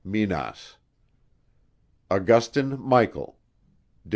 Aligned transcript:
Minas, 0.03 0.77
Augustin 2.09 2.79
Michael, 2.81 3.37
do. 4.03 4.09